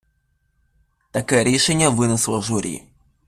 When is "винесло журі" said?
1.89-2.83